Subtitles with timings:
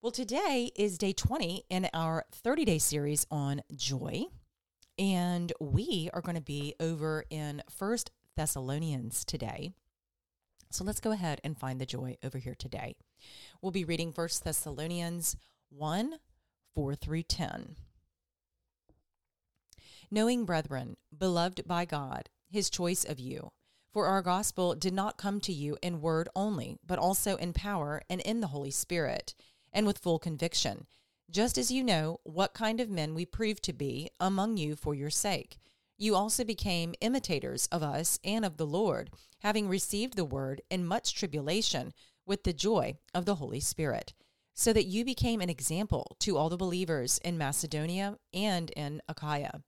[0.01, 4.27] Well, today is day 20 in our 30 day series on joy.
[4.97, 9.73] And we are going to be over in First Thessalonians today.
[10.71, 12.95] So let's go ahead and find the joy over here today.
[13.61, 15.37] We'll be reading First Thessalonians
[15.71, 16.15] 1
[16.77, 17.75] 4 through 10.
[20.13, 23.51] Knowing, brethren, beloved by God, his choice of you,
[23.93, 28.01] for our gospel did not come to you in word only, but also in power
[28.09, 29.35] and in the Holy Spirit
[29.73, 30.87] and with full conviction,
[31.31, 34.95] just as you know what kind of men we proved to be among you for
[34.95, 35.59] your sake.
[35.99, 40.87] You also became imitators of us and of the Lord, having received the word in
[40.87, 41.93] much tribulation
[42.25, 44.15] with the joy of the Holy Spirit,
[44.55, 49.63] so that you became an example to all the believers in Macedonia and in Achaia.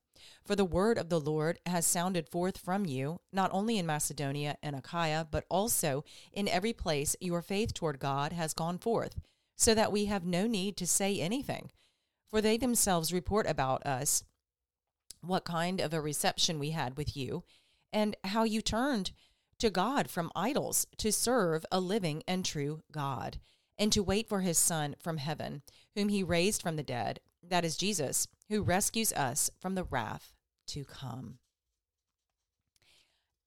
[0.44, 4.56] For the word of the Lord has sounded forth from you, not only in Macedonia
[4.62, 9.15] and Achaia, but also in every place your faith toward God has gone forth
[9.60, 11.71] so that we have no need to say anything.
[12.31, 14.25] For they themselves report about us
[15.21, 17.44] what kind of a reception we had with you,
[17.93, 19.12] and how you turned
[19.59, 23.38] to God from idols to serve a living and true God,
[23.76, 25.60] and to wait for his Son from heaven,
[25.94, 30.32] whom he raised from the dead, that is Jesus, who rescues us from the wrath
[30.69, 31.37] to come.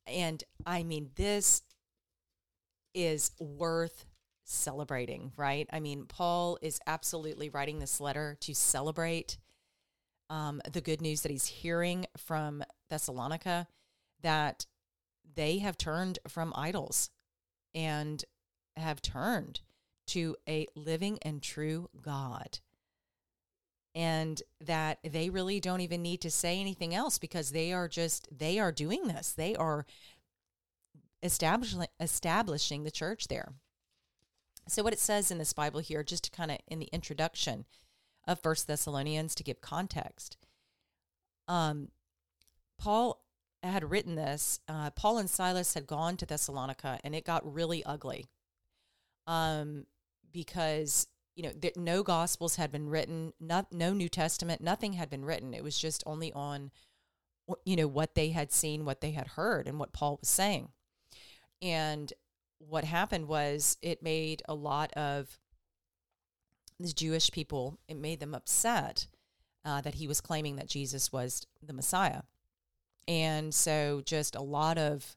[0.06, 1.64] And I mean, this
[2.94, 4.06] is worth
[4.44, 5.68] celebrating, right?
[5.72, 9.38] I mean, Paul is absolutely writing this letter to celebrate
[10.30, 13.68] um, the good news that he's hearing from Thessalonica
[14.22, 14.66] that
[15.36, 17.10] they have turned from idols
[17.76, 18.24] and
[18.76, 19.62] have turned
[20.08, 22.60] to a living and true God.
[23.96, 28.28] And that they really don't even need to say anything else because they are just,
[28.36, 29.32] they are doing this.
[29.32, 29.86] They are
[31.22, 33.54] establishing, establishing the church there.
[34.68, 37.66] So, what it says in this Bible here, just to kind of in the introduction
[38.26, 40.38] of First Thessalonians to give context,
[41.48, 41.90] um,
[42.78, 43.24] Paul
[43.62, 44.60] had written this.
[44.68, 48.26] Uh, Paul and Silas had gone to Thessalonica, and it got really ugly,
[49.28, 49.86] um,
[50.32, 55.10] because you know there, no Gospels had been written, not no New Testament, nothing had
[55.10, 55.54] been written.
[55.54, 56.72] It was just only on,
[57.66, 60.70] you know, what they had seen, what they had heard, and what Paul was saying,
[61.62, 62.14] and
[62.68, 65.40] what happened was it made a lot of
[66.80, 69.08] these Jewish people, it made them upset
[69.66, 72.24] uh, that he was claiming that Jesus was the Messiah.
[73.08, 75.16] And so just a lot of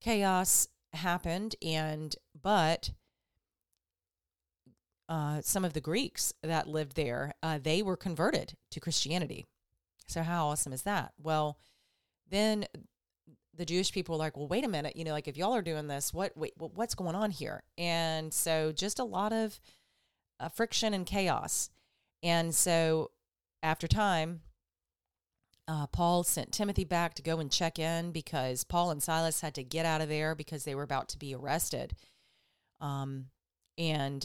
[0.00, 1.56] chaos happened.
[1.62, 2.90] And, but
[5.08, 9.46] uh, some of the Greeks that lived there, uh, they were converted to Christianity.
[10.06, 11.12] So, how awesome is that?
[11.22, 11.58] Well,
[12.30, 12.66] then
[13.58, 15.62] the Jewish people were like, well, wait a minute, you know, like if y'all are
[15.62, 17.64] doing this, what, wait, what's going on here?
[17.76, 19.60] And so just a lot of
[20.40, 21.68] uh, friction and chaos.
[22.22, 23.10] And so
[23.62, 24.42] after time,
[25.66, 29.54] uh, Paul sent Timothy back to go and check in because Paul and Silas had
[29.56, 31.94] to get out of there because they were about to be arrested.
[32.80, 33.26] Um,
[33.76, 34.24] and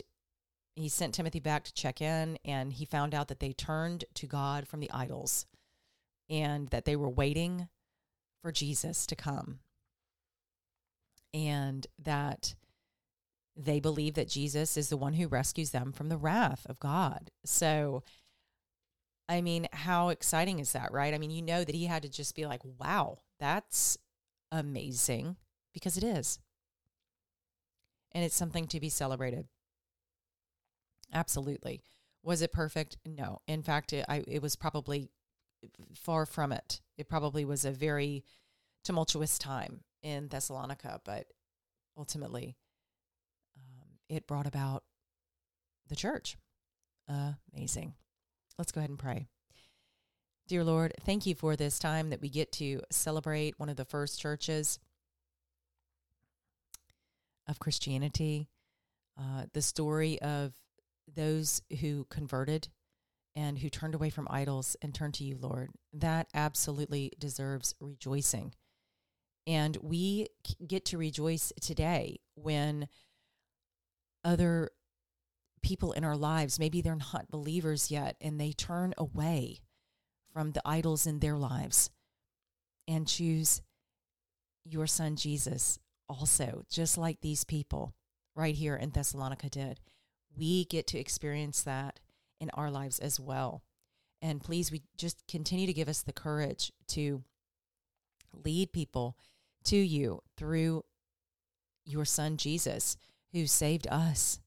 [0.75, 4.25] he sent Timothy back to check in, and he found out that they turned to
[4.25, 5.45] God from the idols
[6.29, 7.67] and that they were waiting
[8.43, 9.57] for Jesus to come.
[11.33, 12.53] And that
[13.55, 17.31] they believe that Jesus is the one who rescues them from the wrath of God.
[17.45, 18.03] So,
[19.27, 21.13] I mean, how exciting is that, right?
[21.13, 23.97] I mean, you know that he had to just be like, wow, that's
[24.51, 25.37] amazing.
[25.73, 26.39] because it is.
[28.11, 29.47] And it's something to be celebrated.
[31.11, 31.81] Absolutely.
[32.23, 32.97] Was it perfect?
[33.05, 33.39] No.
[33.47, 35.09] In fact, it, I, it was probably
[35.95, 36.81] far from it.
[36.97, 38.23] It probably was a very
[38.83, 41.27] tumultuous time in Thessalonica, but
[41.97, 42.57] ultimately,
[43.57, 44.83] um, it brought about
[45.87, 46.37] the church.
[47.53, 47.93] Amazing.
[48.57, 49.27] Let's go ahead and pray.
[50.47, 53.85] Dear Lord, thank you for this time that we get to celebrate one of the
[53.85, 54.79] first churches
[57.47, 58.49] of Christianity,
[59.17, 60.53] uh, the story of
[61.13, 62.69] those who converted
[63.35, 65.71] and who turned away from idols and turned to you, Lord.
[65.93, 68.53] That absolutely deserves rejoicing.
[69.45, 70.27] And we
[70.65, 72.87] get to rejoice today when
[74.23, 74.69] other
[75.61, 79.59] people in our lives, maybe they're not believers yet, and they turn away
[80.31, 81.89] from the idols in their lives
[82.87, 83.61] and choose
[84.65, 85.79] your son Jesus
[86.09, 87.93] also, just like these people
[88.35, 89.79] right here in Thessalonica did.
[90.35, 91.99] We get to experience that
[92.43, 93.63] in our lives as well.
[94.21, 97.23] And please, we just continue to give us the courage to
[98.31, 99.17] lead people
[99.65, 100.83] to you through
[101.85, 102.95] your son Jesus,
[103.31, 104.39] who saved us,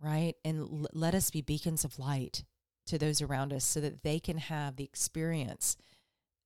[0.00, 0.34] right?
[0.44, 2.44] And l- let us be beacons of light
[2.86, 5.76] to those around us so that they can have the experience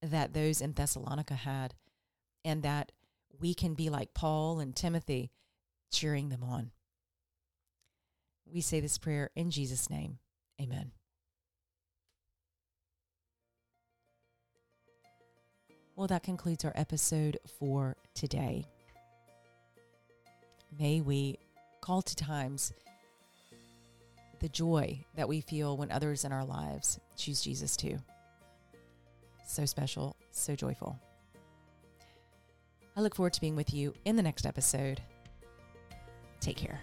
[0.00, 1.75] that those in Thessalonica had
[2.44, 2.93] and that
[3.38, 5.31] we can be like Paul and Timothy,
[5.93, 6.73] cheering them on.
[8.47, 10.19] We say this prayer in Jesus' name.
[10.61, 10.93] Amen.
[15.97, 18.67] Well, that concludes our episode for today.
[20.79, 21.39] May we
[21.81, 22.73] call to times
[24.41, 27.99] the joy that we feel when others in our lives choose Jesus too.
[29.47, 30.99] So special, so joyful.
[32.97, 35.00] I look forward to being with you in the next episode.
[36.41, 36.81] Take care.